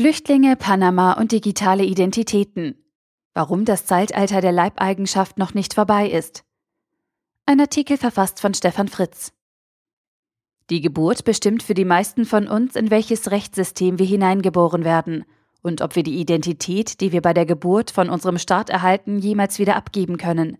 Flüchtlinge, 0.00 0.56
Panama 0.56 1.12
und 1.12 1.30
digitale 1.30 1.84
Identitäten. 1.84 2.82
Warum 3.34 3.66
das 3.66 3.84
Zeitalter 3.84 4.40
der 4.40 4.50
Leibeigenschaft 4.50 5.36
noch 5.36 5.52
nicht 5.52 5.74
vorbei 5.74 6.08
ist. 6.08 6.42
Ein 7.44 7.60
Artikel 7.60 7.98
verfasst 7.98 8.40
von 8.40 8.54
Stefan 8.54 8.88
Fritz. 8.88 9.34
Die 10.70 10.80
Geburt 10.80 11.24
bestimmt 11.24 11.62
für 11.62 11.74
die 11.74 11.84
meisten 11.84 12.24
von 12.24 12.48
uns, 12.48 12.76
in 12.76 12.90
welches 12.90 13.30
Rechtssystem 13.30 13.98
wir 13.98 14.06
hineingeboren 14.06 14.84
werden 14.84 15.26
und 15.60 15.82
ob 15.82 15.96
wir 15.96 16.02
die 16.02 16.18
Identität, 16.18 17.02
die 17.02 17.12
wir 17.12 17.20
bei 17.20 17.34
der 17.34 17.44
Geburt 17.44 17.90
von 17.90 18.08
unserem 18.08 18.38
Staat 18.38 18.70
erhalten, 18.70 19.18
jemals 19.18 19.58
wieder 19.58 19.76
abgeben 19.76 20.16
können. 20.16 20.56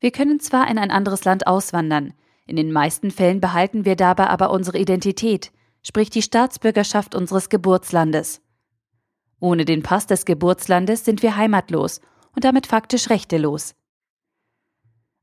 Wir 0.00 0.10
können 0.10 0.40
zwar 0.40 0.68
in 0.68 0.78
ein 0.78 0.90
anderes 0.90 1.24
Land 1.24 1.46
auswandern, 1.46 2.14
in 2.46 2.56
den 2.56 2.72
meisten 2.72 3.12
Fällen 3.12 3.40
behalten 3.40 3.84
wir 3.84 3.94
dabei 3.94 4.26
aber 4.26 4.50
unsere 4.50 4.78
Identität, 4.78 5.52
sprich 5.86 6.10
die 6.10 6.22
Staatsbürgerschaft 6.22 7.14
unseres 7.14 7.48
Geburtslandes. 7.48 8.40
Ohne 9.38 9.64
den 9.64 9.82
Pass 9.82 10.06
des 10.06 10.24
Geburtslandes 10.24 11.04
sind 11.04 11.22
wir 11.22 11.36
heimatlos 11.36 12.00
und 12.34 12.44
damit 12.44 12.66
faktisch 12.66 13.10
rechtelos. 13.10 13.74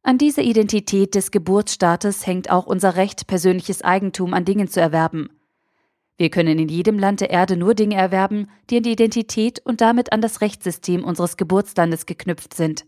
An 0.04 0.18
dieser 0.18 0.42
Identität 0.42 1.14
des 1.14 1.32
Geburtsstaates 1.32 2.26
hängt 2.26 2.50
auch 2.50 2.66
unser 2.66 2.96
Recht, 2.96 3.28
persönliches 3.28 3.82
Eigentum 3.84 4.34
an 4.34 4.46
Dingen 4.46 4.68
zu 4.68 4.80
erwerben. 4.82 5.30
Wir 6.18 6.30
können 6.30 6.60
in 6.60 6.70
jedem 6.70 7.00
Land 7.00 7.22
der 7.22 7.32
Erde 7.32 7.58
nur 7.58 7.74
Dinge 7.74 7.96
erwerben, 7.96 8.48
die 8.70 8.78
an 8.78 8.84
die 8.84 8.92
Identität 8.92 9.60
und 9.64 9.82
damit 9.82 10.12
an 10.12 10.22
das 10.22 10.42
Rechtssystem 10.42 11.04
unseres 11.04 11.38
Geburtslandes 11.38 12.06
geknüpft 12.06 12.54
sind. 12.54 12.86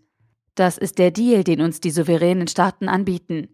Das 0.55 0.77
ist 0.77 0.99
der 0.99 1.11
Deal, 1.11 1.43
den 1.43 1.61
uns 1.61 1.79
die 1.79 1.89
souveränen 1.89 2.47
Staaten 2.47 2.87
anbieten. 2.87 3.52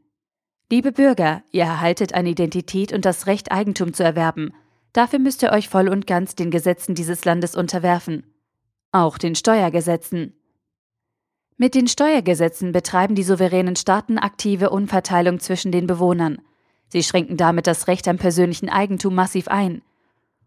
Liebe 0.71 0.91
Bürger, 0.91 1.41
ihr 1.51 1.63
erhaltet 1.63 2.13
eine 2.13 2.29
Identität 2.29 2.93
und 2.93 3.03
das 3.03 3.25
Recht, 3.25 3.51
Eigentum 3.51 3.91
zu 3.91 4.03
erwerben. 4.03 4.53
Dafür 4.93 5.17
müsst 5.17 5.41
ihr 5.41 5.51
euch 5.51 5.67
voll 5.67 5.89
und 5.89 6.05
ganz 6.05 6.35
den 6.35 6.51
Gesetzen 6.51 6.93
dieses 6.93 7.25
Landes 7.25 7.55
unterwerfen. 7.55 8.23
Auch 8.91 9.17
den 9.17 9.33
Steuergesetzen. 9.33 10.33
Mit 11.57 11.73
den 11.73 11.87
Steuergesetzen 11.87 12.71
betreiben 12.71 13.15
die 13.15 13.23
souveränen 13.23 13.75
Staaten 13.75 14.19
aktive 14.19 14.69
Unverteilung 14.69 15.39
zwischen 15.39 15.71
den 15.71 15.87
Bewohnern. 15.87 16.39
Sie 16.87 17.01
schränken 17.01 17.35
damit 17.35 17.65
das 17.65 17.87
Recht 17.87 18.07
am 18.07 18.17
persönlichen 18.17 18.69
Eigentum 18.69 19.15
massiv 19.15 19.47
ein. 19.47 19.81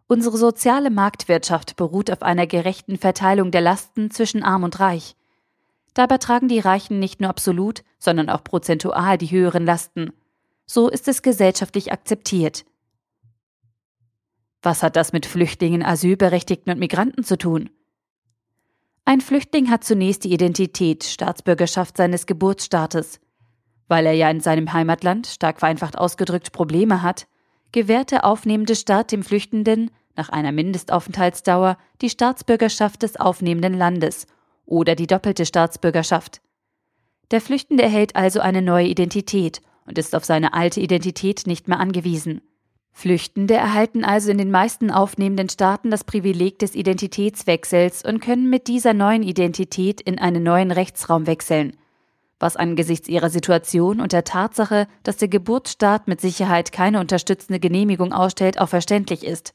Unsere 0.07 0.37
soziale 0.37 0.91
Marktwirtschaft 0.91 1.75
beruht 1.75 2.13
auf 2.13 2.23
einer 2.23 2.47
gerechten 2.47 2.97
Verteilung 2.97 3.51
der 3.51 3.61
Lasten 3.61 4.13
zwischen 4.13 4.45
arm 4.45 4.63
und 4.63 4.79
reich. 4.79 5.17
Dabei 5.95 6.19
tragen 6.19 6.49
die 6.49 6.61
Reichen 6.61 6.99
nicht 6.99 7.21
nur 7.21 7.31
absolut, 7.31 7.83
sondern 7.99 8.31
auch 8.31 8.45
prozentual 8.45 9.19
die 9.19 9.31
höheren 9.31 9.65
Lasten. 9.65 10.13
So 10.65 10.89
ist 10.89 11.07
es 11.09 11.23
gesellschaftlich 11.23 11.93
akzeptiert. 11.93 12.65
Was 14.63 14.83
hat 14.83 14.97
das 14.97 15.13
mit 15.13 15.27
Flüchtlingen, 15.27 15.83
Asylberechtigten 15.83 16.73
und 16.73 16.79
Migranten 16.79 17.25
zu 17.25 17.37
tun? 17.37 17.69
Ein 19.05 19.21
Flüchtling 19.21 19.69
hat 19.69 19.83
zunächst 19.83 20.25
die 20.25 20.33
Identität, 20.33 21.03
Staatsbürgerschaft 21.03 21.97
seines 21.97 22.27
Geburtsstaates. 22.27 23.21
Weil 23.89 24.07
er 24.07 24.13
ja 24.13 24.31
in 24.31 24.41
seinem 24.41 24.73
Heimatland, 24.73 25.27
stark 25.27 25.59
vereinfacht 25.59 25.99
ausgedrückt, 25.99 26.53
Probleme 26.53 27.03
hat, 27.03 27.27
gewährt 27.73 28.13
der 28.13 28.25
aufnehmende 28.25 28.77
Staat 28.77 29.11
dem 29.11 29.25
Flüchtenden 29.25 29.91
nach 30.15 30.29
einer 30.29 30.53
Mindestaufenthaltsdauer 30.53 31.77
die 32.01 32.11
Staatsbürgerschaft 32.11 33.03
des 33.03 33.17
aufnehmenden 33.17 33.75
Landes 33.75 34.27
oder 34.73 34.95
die 34.95 35.07
doppelte 35.07 35.45
Staatsbürgerschaft. 35.45 36.41
Der 37.31 37.43
Flüchtende 37.43 37.83
erhält 37.83 38.17
also 38.17 38.41
eine 38.41 38.63
neue 38.63 38.87
Identität 38.87 39.61
und 39.87 39.99
ist 39.99 40.15
auf 40.15 40.25
seine 40.25 40.55
alte 40.55 40.81
Identität 40.81 41.47
nicht 41.47 41.69
mehr 41.69 41.79
angewiesen. 41.79 42.41
Flüchtende 42.91 43.55
erhalten 43.55 44.03
also 44.03 44.31
in 44.31 44.39
den 44.39 44.51
meisten 44.51 44.91
aufnehmenden 44.91 45.51
Staaten 45.51 45.91
das 45.91 46.05
Privileg 46.05 46.59
des 46.59 46.75
Identitätswechsels 46.75 48.03
und 48.03 48.21
können 48.21 48.49
mit 48.49 48.67
dieser 48.67 48.95
neuen 48.95 49.23
Identität 49.23 50.01
in 50.01 50.19
einen 50.19 50.43
neuen 50.43 50.71
Rechtsraum 50.71 51.27
wechseln, 51.27 51.77
was 52.39 52.57
angesichts 52.57 53.09
ihrer 53.09 53.29
Situation 53.29 54.01
und 54.01 54.13
der 54.13 54.25
Tatsache, 54.25 54.87
dass 55.03 55.19
der 55.19 55.29
Geburtsstaat 55.29 56.09
mit 56.09 56.21
Sicherheit 56.21 56.73
keine 56.73 57.01
unterstützende 57.01 57.61
Genehmigung 57.61 58.15
ausstellt, 58.15 58.59
auch 58.59 58.69
verständlich 58.69 59.25
ist. 59.25 59.55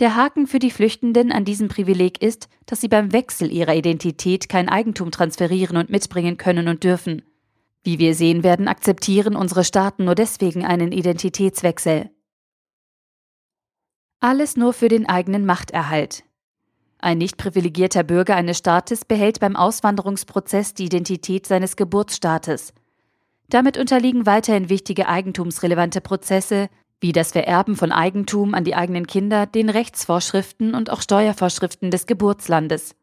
Der 0.00 0.16
Haken 0.16 0.46
für 0.46 0.58
die 0.58 0.70
Flüchtenden 0.70 1.30
an 1.30 1.44
diesem 1.44 1.68
Privileg 1.68 2.22
ist, 2.22 2.48
dass 2.64 2.80
sie 2.80 2.88
beim 2.88 3.12
Wechsel 3.12 3.52
ihrer 3.52 3.74
Identität 3.74 4.48
kein 4.48 4.70
Eigentum 4.70 5.10
transferieren 5.10 5.76
und 5.76 5.90
mitbringen 5.90 6.38
können 6.38 6.68
und 6.68 6.84
dürfen. 6.84 7.22
Wie 7.82 7.98
wir 7.98 8.14
sehen 8.14 8.42
werden, 8.42 8.66
akzeptieren 8.66 9.36
unsere 9.36 9.62
Staaten 9.62 10.06
nur 10.06 10.14
deswegen 10.14 10.64
einen 10.64 10.92
Identitätswechsel. 10.92 12.08
Alles 14.20 14.56
nur 14.56 14.72
für 14.72 14.88
den 14.88 15.06
eigenen 15.06 15.44
Machterhalt. 15.44 16.24
Ein 16.98 17.18
nicht 17.18 17.36
privilegierter 17.36 18.02
Bürger 18.02 18.36
eines 18.36 18.56
Staates 18.56 19.04
behält 19.04 19.38
beim 19.40 19.54
Auswanderungsprozess 19.54 20.72
die 20.72 20.86
Identität 20.86 21.46
seines 21.46 21.76
Geburtsstaates. 21.76 22.72
Damit 23.50 23.76
unterliegen 23.76 24.24
weiterhin 24.24 24.70
wichtige 24.70 25.08
eigentumsrelevante 25.08 26.00
Prozesse, 26.00 26.70
wie 27.00 27.12
das 27.12 27.32
Vererben 27.32 27.76
von 27.76 27.92
Eigentum 27.92 28.54
an 28.54 28.64
die 28.64 28.74
eigenen 28.74 29.06
Kinder, 29.06 29.46
den 29.46 29.70
Rechtsvorschriften 29.70 30.74
und 30.74 30.90
auch 30.90 31.00
Steuervorschriften 31.00 31.90
des 31.90 32.06
Geburtslandes. 32.06 32.94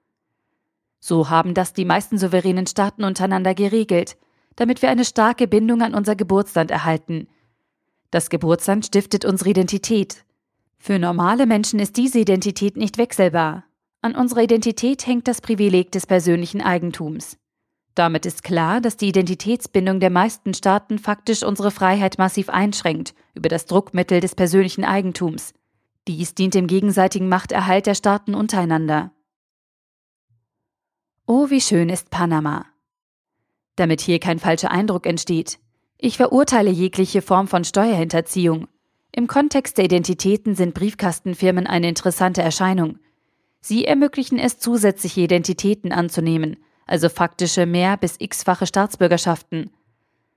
So 1.00 1.30
haben 1.30 1.53
das 1.53 1.74
die 1.74 1.85
meisten 1.85 2.18
souveränen 2.18 2.68
Staaten 2.68 3.03
untereinander 3.03 3.56
geregelt, 3.56 4.18
damit 4.56 4.81
wir 4.81 4.90
eine 4.90 5.06
starke 5.06 5.47
Bindung 5.47 5.81
an 5.81 5.94
unser 5.94 6.16
Geburtsland 6.16 6.72
erhalten. 6.72 7.28
Das 8.12 8.30
Geburtsland 8.30 8.86
stiftet 8.86 9.25
unsere 9.25 9.50
Identität. 9.50 10.25
Für 10.78 11.00
normale 11.00 11.46
Menschen 11.46 11.80
ist 11.80 11.97
diese 11.97 12.19
Identität 12.19 12.78
nicht 12.78 12.97
wechselbar. 12.97 13.63
An 14.02 14.16
unserer 14.16 14.44
Identität 14.44 15.06
hängt 15.07 15.28
das 15.28 15.41
Privileg 15.41 15.91
des 15.91 16.06
persönlichen 16.06 16.62
Eigentums. 16.62 17.38
Damit 17.97 18.28
ist 18.28 18.44
klar, 18.44 18.80
dass 18.80 18.96
die 18.96 19.08
Identitätsbindung 19.08 20.00
der 20.00 20.12
meisten 20.12 20.53
Staaten 20.53 21.00
faktisch 21.00 21.41
unsere 21.41 21.72
Freiheit 21.72 22.19
massiv 22.19 22.47
einschränkt 22.47 23.16
über 23.34 23.50
das 23.50 23.66
Druckmittel 23.66 24.19
des 24.19 24.35
persönlichen 24.35 24.85
Eigentums. 24.85 25.56
Dies 26.07 26.36
dient 26.36 26.53
dem 26.53 26.68
gegenseitigen 26.68 27.28
Machterhalt 27.28 27.88
der 27.88 27.96
Staaten 27.96 28.36
untereinander. 28.36 29.13
Oh, 31.25 31.50
wie 31.50 31.59
schön 31.59 31.90
ist 31.90 32.12
Panama. 32.12 32.68
Damit 33.78 34.02
hier 34.02 34.19
kein 34.19 34.38
falscher 34.38 34.69
Eindruck 34.69 35.07
entsteht. 35.07 35.57
Ich 35.97 36.18
verurteile 36.18 36.69
jegliche 36.69 37.24
Form 37.24 37.47
von 37.47 37.63
Steuerhinterziehung. 37.63 38.68
Im 39.12 39.25
Kontext 39.25 39.80
der 39.80 39.86
Identitäten 39.86 40.53
sind 40.53 40.75
Briefkastenfirmen 40.75 41.66
eine 41.66 41.90
interessante 41.90 42.44
Erscheinung. 42.44 43.00
Sie 43.59 43.86
ermöglichen 43.86 44.38
es, 44.38 44.59
zusätzliche 44.59 45.22
Identitäten 45.22 45.91
anzunehmen, 45.91 46.57
also 46.88 47.09
faktische 47.09 47.66
mehr 47.66 47.98
bis 47.98 48.16
x-fache 48.20 48.66
Staatsbürgerschaften. 48.66 49.70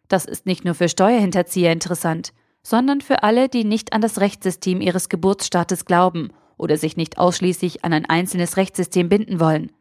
Das 0.08 0.24
ist 0.24 0.44
nicht 0.44 0.64
nur 0.64 0.74
für 0.74 0.88
Steuerhinterzieher 0.88 1.72
interessant, 1.72 2.32
sondern 2.62 3.00
für 3.00 3.22
alle, 3.22 3.48
die 3.48 3.64
nicht 3.64 3.92
an 3.92 4.00
das 4.00 4.20
Rechtssystem 4.20 4.80
ihres 4.80 5.08
Geburtsstaates 5.08 5.84
glauben 5.84 6.32
oder 6.56 6.76
sich 6.76 6.96
nicht 6.96 7.16
ausschließlich 7.18 7.84
an 7.84 7.92
ein 7.92 8.06
einzelnes 8.06 8.56
Rechtssystem 8.56 9.08
binden 9.08 9.40
wollen. 9.40 9.72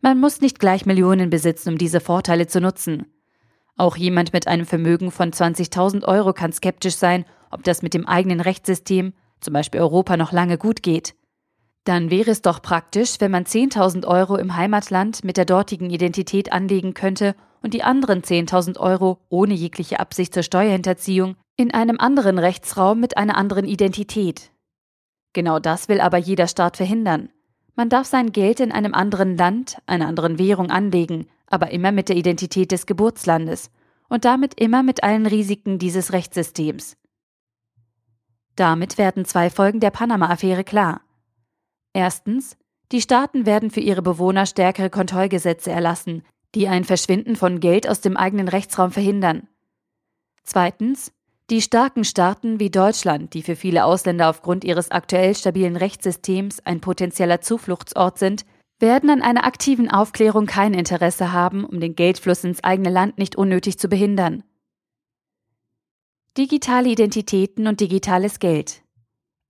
Man 0.00 0.20
muss 0.20 0.40
nicht 0.40 0.58
gleich 0.58 0.86
Millionen 0.86 1.30
besitzen, 1.30 1.70
um 1.70 1.78
diese 1.78 2.00
Vorteile 2.00 2.46
zu 2.46 2.60
nutzen. 2.60 3.06
Auch 3.76 3.96
jemand 3.96 4.32
mit 4.32 4.46
einem 4.46 4.66
Vermögen 4.66 5.10
von 5.10 5.32
20.000 5.32 6.04
Euro 6.04 6.32
kann 6.32 6.52
skeptisch 6.52 6.96
sein, 6.96 7.24
ob 7.50 7.64
das 7.64 7.82
mit 7.82 7.94
dem 7.94 8.06
eigenen 8.06 8.40
Rechtssystem, 8.40 9.14
zum 9.40 9.54
Beispiel 9.54 9.80
Europa, 9.80 10.16
noch 10.16 10.32
lange 10.32 10.58
gut 10.58 10.82
geht. 10.82 11.14
Dann 11.84 12.10
wäre 12.10 12.30
es 12.30 12.42
doch 12.42 12.62
praktisch, 12.62 13.16
wenn 13.18 13.32
man 13.32 13.44
10.000 13.44 14.06
Euro 14.06 14.36
im 14.36 14.56
Heimatland 14.56 15.24
mit 15.24 15.36
der 15.36 15.44
dortigen 15.44 15.90
Identität 15.90 16.52
anlegen 16.52 16.94
könnte 16.94 17.34
und 17.60 17.74
die 17.74 17.82
anderen 17.82 18.22
10.000 18.22 18.78
Euro 18.78 19.18
ohne 19.28 19.54
jegliche 19.54 19.98
Absicht 19.98 20.32
zur 20.34 20.42
Steuerhinterziehung 20.44 21.36
in 21.56 21.74
einem 21.74 21.98
anderen 21.98 22.38
Rechtsraum 22.38 23.00
mit 23.00 23.16
einer 23.16 23.36
anderen 23.36 23.66
Identität. 23.66 24.52
Genau 25.32 25.58
das 25.58 25.88
will 25.88 26.00
aber 26.00 26.18
jeder 26.18 26.46
Staat 26.46 26.76
verhindern. 26.76 27.30
Man 27.74 27.88
darf 27.88 28.06
sein 28.06 28.32
Geld 28.32 28.60
in 28.60 28.70
einem 28.70 28.94
anderen 28.94 29.36
Land, 29.36 29.78
einer 29.86 30.06
anderen 30.06 30.38
Währung 30.38 30.70
anlegen, 30.70 31.26
aber 31.46 31.70
immer 31.70 31.90
mit 31.90 32.08
der 32.08 32.16
Identität 32.16 32.70
des 32.70 32.86
Geburtslandes 32.86 33.70
und 34.08 34.24
damit 34.24 34.60
immer 34.60 34.82
mit 34.82 35.02
allen 35.02 35.26
Risiken 35.26 35.78
dieses 35.78 36.12
Rechtssystems. 36.12 36.96
Damit 38.56 38.98
werden 38.98 39.24
zwei 39.24 39.48
Folgen 39.48 39.80
der 39.80 39.90
Panama-Affäre 39.90 40.64
klar. 40.64 41.00
Erstens, 41.92 42.56
die 42.90 43.00
Staaten 43.00 43.46
werden 43.46 43.70
für 43.70 43.80
ihre 43.80 44.02
Bewohner 44.02 44.46
stärkere 44.46 44.90
Kontrollgesetze 44.90 45.70
erlassen, 45.70 46.22
die 46.54 46.68
ein 46.68 46.84
Verschwinden 46.84 47.36
von 47.36 47.60
Geld 47.60 47.88
aus 47.88 48.00
dem 48.00 48.16
eigenen 48.16 48.48
Rechtsraum 48.48 48.90
verhindern. 48.90 49.48
Zweitens, 50.44 51.12
die 51.50 51.62
starken 51.62 52.04
Staaten 52.04 52.60
wie 52.60 52.70
Deutschland, 52.70 53.34
die 53.34 53.42
für 53.42 53.56
viele 53.56 53.84
Ausländer 53.84 54.28
aufgrund 54.28 54.64
ihres 54.64 54.90
aktuell 54.90 55.34
stabilen 55.34 55.76
Rechtssystems 55.76 56.60
ein 56.60 56.80
potenzieller 56.80 57.40
Zufluchtsort 57.40 58.18
sind, 58.18 58.44
werden 58.78 59.10
an 59.10 59.22
einer 59.22 59.44
aktiven 59.44 59.90
Aufklärung 59.90 60.46
kein 60.46 60.74
Interesse 60.74 61.32
haben, 61.32 61.64
um 61.64 61.80
den 61.80 61.94
Geldfluss 61.94 62.44
ins 62.44 62.64
eigene 62.64 62.90
Land 62.90 63.18
nicht 63.18 63.36
unnötig 63.36 63.78
zu 63.78 63.88
behindern. 63.88 64.44
Digitale 66.36 66.88
Identitäten 66.88 67.66
und 67.66 67.80
digitales 67.80 68.38
Geld. 68.38 68.81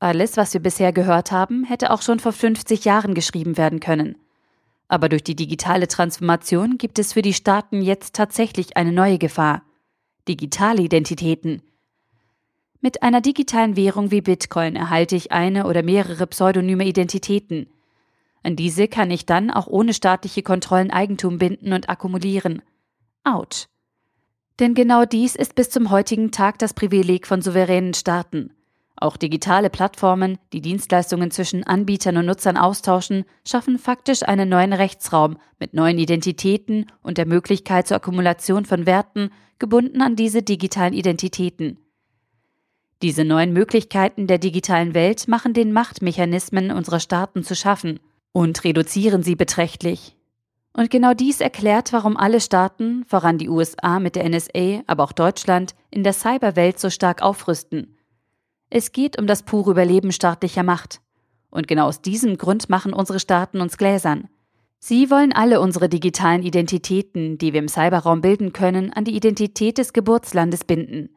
Alles, 0.02 0.36
was 0.36 0.52
wir 0.52 0.60
bisher 0.60 0.92
gehört 0.92 1.30
haben, 1.30 1.62
hätte 1.62 1.92
auch 1.92 2.02
schon 2.02 2.18
vor 2.18 2.32
50 2.32 2.84
Jahren 2.84 3.14
geschrieben 3.14 3.56
werden 3.56 3.78
können. 3.78 4.18
Aber 4.88 5.08
durch 5.08 5.22
die 5.22 5.36
digitale 5.36 5.86
Transformation 5.86 6.76
gibt 6.76 6.98
es 6.98 7.12
für 7.12 7.22
die 7.22 7.32
Staaten 7.32 7.82
jetzt 7.82 8.16
tatsächlich 8.16 8.76
eine 8.76 8.90
neue 8.90 9.18
Gefahr. 9.18 9.62
Digitale 10.26 10.82
Identitäten. 10.82 11.62
Mit 12.80 13.04
einer 13.04 13.20
digitalen 13.20 13.76
Währung 13.76 14.10
wie 14.10 14.22
Bitcoin 14.22 14.74
erhalte 14.74 15.14
ich 15.14 15.30
eine 15.30 15.68
oder 15.68 15.84
mehrere 15.84 16.26
pseudonyme 16.26 16.84
Identitäten. 16.84 17.68
An 18.42 18.56
diese 18.56 18.88
kann 18.88 19.12
ich 19.12 19.24
dann 19.24 19.52
auch 19.52 19.68
ohne 19.68 19.94
staatliche 19.94 20.42
Kontrollen 20.42 20.90
Eigentum 20.90 21.38
binden 21.38 21.72
und 21.72 21.88
akkumulieren. 21.88 22.62
Autsch. 23.22 23.68
Denn 24.58 24.74
genau 24.74 25.04
dies 25.04 25.36
ist 25.36 25.54
bis 25.54 25.70
zum 25.70 25.90
heutigen 25.92 26.32
Tag 26.32 26.58
das 26.58 26.74
Privileg 26.74 27.28
von 27.28 27.40
souveränen 27.40 27.94
Staaten. 27.94 28.52
Auch 28.96 29.16
digitale 29.16 29.70
Plattformen, 29.70 30.38
die 30.52 30.60
Dienstleistungen 30.60 31.30
zwischen 31.30 31.64
Anbietern 31.64 32.16
und 32.18 32.26
Nutzern 32.26 32.56
austauschen, 32.56 33.24
schaffen 33.46 33.78
faktisch 33.78 34.22
einen 34.22 34.48
neuen 34.48 34.72
Rechtsraum 34.72 35.38
mit 35.58 35.74
neuen 35.74 35.98
Identitäten 35.98 36.86
und 37.02 37.18
der 37.18 37.26
Möglichkeit 37.26 37.88
zur 37.88 37.96
Akkumulation 37.96 38.64
von 38.64 38.86
Werten, 38.86 39.30
gebunden 39.58 40.02
an 40.02 40.16
diese 40.16 40.42
digitalen 40.42 40.92
Identitäten. 40.92 41.78
Diese 43.02 43.24
neuen 43.24 43.52
Möglichkeiten 43.52 44.28
der 44.28 44.38
digitalen 44.38 44.94
Welt 44.94 45.26
machen 45.26 45.54
den 45.54 45.72
Machtmechanismen 45.72 46.70
unserer 46.70 47.00
Staaten 47.00 47.42
zu 47.42 47.56
schaffen 47.56 47.98
und 48.30 48.62
reduzieren 48.62 49.24
sie 49.24 49.34
beträchtlich. 49.34 50.16
Und 50.72 50.90
genau 50.90 51.12
dies 51.12 51.40
erklärt, 51.40 51.92
warum 51.92 52.16
alle 52.16 52.40
Staaten, 52.40 53.04
voran 53.06 53.38
die 53.38 53.48
USA 53.48 53.98
mit 53.98 54.16
der 54.16 54.28
NSA, 54.28 54.82
aber 54.86 55.04
auch 55.04 55.12
Deutschland, 55.12 55.74
in 55.90 56.04
der 56.04 56.12
Cyberwelt 56.12 56.78
so 56.78 56.88
stark 56.88 57.22
aufrüsten. 57.22 57.98
Es 58.74 58.92
geht 58.92 59.18
um 59.18 59.26
das 59.26 59.42
pure 59.42 59.72
Überleben 59.72 60.12
staatlicher 60.12 60.62
Macht. 60.62 61.02
Und 61.50 61.68
genau 61.68 61.88
aus 61.88 62.00
diesem 62.00 62.38
Grund 62.38 62.70
machen 62.70 62.94
unsere 62.94 63.20
Staaten 63.20 63.60
uns 63.60 63.76
gläsern. 63.76 64.30
Sie 64.78 65.10
wollen 65.10 65.34
alle 65.34 65.60
unsere 65.60 65.90
digitalen 65.90 66.42
Identitäten, 66.42 67.36
die 67.36 67.52
wir 67.52 67.60
im 67.60 67.68
Cyberraum 67.68 68.22
bilden 68.22 68.54
können, 68.54 68.90
an 68.90 69.04
die 69.04 69.14
Identität 69.14 69.76
des 69.76 69.92
Geburtslandes 69.92 70.64
binden. 70.64 71.10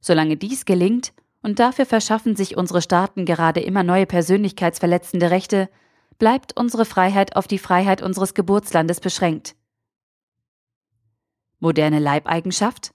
Solange 0.00 0.38
dies 0.38 0.64
gelingt, 0.64 1.12
und 1.42 1.58
dafür 1.58 1.84
verschaffen 1.84 2.36
sich 2.36 2.56
unsere 2.56 2.80
Staaten 2.80 3.26
gerade 3.26 3.60
immer 3.60 3.82
neue 3.82 4.06
persönlichkeitsverletzende 4.06 5.30
Rechte, 5.30 5.68
bleibt 6.18 6.56
unsere 6.56 6.86
Freiheit 6.86 7.36
auf 7.36 7.46
die 7.46 7.58
Freiheit 7.58 8.00
unseres 8.00 8.32
Geburtslandes 8.32 9.00
beschränkt. 9.00 9.56
Moderne 11.58 11.98
Leibeigenschaft? 11.98 12.94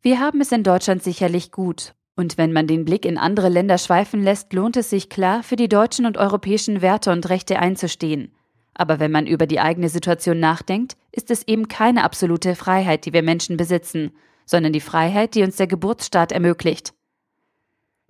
Wir 0.00 0.18
haben 0.18 0.40
es 0.40 0.50
in 0.50 0.64
Deutschland 0.64 1.04
sicherlich 1.04 1.52
gut 1.52 1.94
und 2.22 2.38
wenn 2.38 2.52
man 2.52 2.68
den 2.68 2.84
Blick 2.84 3.04
in 3.04 3.18
andere 3.18 3.48
Länder 3.48 3.78
schweifen 3.78 4.22
lässt, 4.22 4.52
lohnt 4.52 4.76
es 4.76 4.90
sich 4.90 5.08
klar, 5.08 5.42
für 5.42 5.56
die 5.56 5.68
deutschen 5.68 6.06
und 6.06 6.16
europäischen 6.16 6.80
Werte 6.80 7.10
und 7.10 7.28
Rechte 7.28 7.58
einzustehen. 7.58 8.30
Aber 8.74 9.00
wenn 9.00 9.10
man 9.10 9.26
über 9.26 9.48
die 9.48 9.58
eigene 9.58 9.88
Situation 9.88 10.38
nachdenkt, 10.38 10.96
ist 11.10 11.32
es 11.32 11.46
eben 11.48 11.66
keine 11.66 12.04
absolute 12.04 12.54
Freiheit, 12.54 13.06
die 13.06 13.12
wir 13.12 13.24
Menschen 13.24 13.56
besitzen, 13.56 14.12
sondern 14.46 14.72
die 14.72 14.80
Freiheit, 14.80 15.34
die 15.34 15.42
uns 15.42 15.56
der 15.56 15.66
Geburtsstaat 15.66 16.30
ermöglicht. 16.30 16.94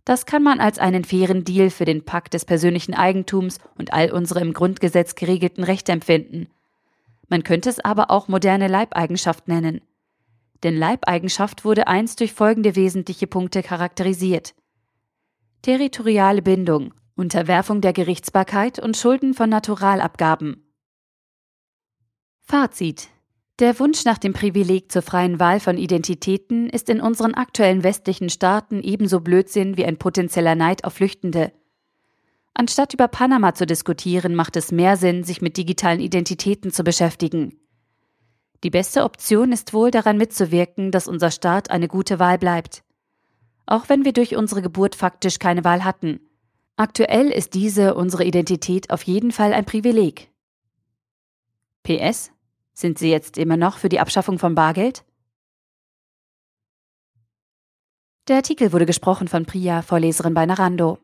Das 0.05 0.27
kann 0.27 0.43
man 0.43 0.61
als 0.61 0.79
einen 0.79 1.05
fairen 1.05 1.45
Deal 1.45 1.71
für 1.71 1.87
den 1.87 2.05
Pakt 2.05 2.35
des 2.35 2.45
persönlichen 2.45 2.93
Eigentums 2.93 3.61
und 3.79 3.95
all 3.95 4.13
unsere 4.13 4.41
im 4.41 4.53
Grundgesetz 4.53 5.15
geregelten 5.15 5.65
Rechte 5.65 5.91
empfinden. 5.91 6.49
Man 7.31 7.45
könnte 7.45 7.71
es 7.71 7.81
aber 7.81 8.11
auch 8.11 8.29
moderne 8.29 8.69
Leibeigenschaft 8.69 9.49
nennen 9.49 9.81
denn 10.63 10.77
Leibeigenschaft 10.77 11.65
wurde 11.65 11.87
einst 11.87 12.21
durch 12.21 12.33
folgende 12.33 12.77
wesentliche 12.77 13.27
Punkte 13.27 13.63
charakterisiert. 13.63 14.55
Territoriale 15.63 16.43
Bindung, 16.43 16.95
Unterwerfung 17.15 17.81
der 17.81 17.93
Gerichtsbarkeit 17.93 18.79
und 18.79 18.97
Schulden 18.97 19.35
von 19.35 19.51
Naturalabgaben. 19.51 20.67
Fazit 22.41 23.09
der 23.59 23.79
Wunsch 23.79 24.05
nach 24.05 24.19
dem 24.19 24.33
Privileg 24.33 24.91
zur 24.91 25.03
freien 25.03 25.39
Wahl 25.39 25.61
von 25.61 25.79
Identitäten 25.79 26.69
ist 26.69 26.89
in 26.89 27.01
unseren 27.01 27.35
aktuellen 27.35 27.85
westlichen 27.85 28.29
Staaten 28.29 28.83
ebenso 28.83 29.21
Blödsinn 29.21 29.77
wie 29.77 29.85
ein 29.85 29.99
potenzieller 29.99 30.57
Neid 30.57 30.85
auf 30.85 30.95
Flüchtende. 30.95 31.53
Anstatt 32.55 32.93
über 32.93 33.09
Panama 33.09 33.55
zu 33.55 33.65
diskutieren, 33.65 34.35
macht 34.35 34.57
es 34.57 34.73
mehr 34.73 34.97
Sinn, 34.97 35.23
sich 35.23 35.43
mit 35.43 35.57
digitalen 35.57 36.01
Identitäten 36.01 36.73
zu 36.73 36.83
beschäftigen. 36.83 37.62
Die 38.63 38.71
beste 38.71 39.03
Option 39.03 39.51
ist 39.51 39.73
wohl 39.73 39.91
daran 39.91 40.17
mitzuwirken, 40.17 40.93
dass 40.93 41.09
unser 41.09 41.31
Staat 41.31 41.71
eine 41.71 41.89
gute 41.89 42.19
Wahl 42.19 42.39
bleibt. 42.39 42.85
Auch 43.67 43.89
wenn 43.89 44.05
wir 44.05 44.13
durch 44.13 44.37
unsere 44.37 44.63
Geburt 44.63 44.95
faktisch 44.95 45.39
keine 45.39 45.65
Wahl 45.65 45.85
hatten. 45.85 46.21
Aktuell 46.77 47.31
ist 47.31 47.55
diese 47.55 47.95
unsere 47.95 48.25
Identität 48.25 48.91
auf 48.91 49.03
jeden 49.03 49.33
Fall 49.33 49.53
ein 49.53 49.65
Privileg. 49.65 50.31
PS? 51.83 52.31
Sind 52.73 52.99
Sie 52.99 53.11
jetzt 53.11 53.37
immer 53.37 53.57
noch 53.57 53.79
für 53.79 53.89
die 53.89 54.01
Abschaffung 54.01 54.39
von 54.39 54.55
Bargeld? 54.55 55.05
Der 58.29 58.37
Artikel 58.37 58.73
wurde 58.73 58.87
gesprochen 58.87 59.27
von 59.27 59.45
Priya, 59.45 59.83
Vorleserin 59.83 60.33
bei 60.33 60.47
Narando. 60.47 60.99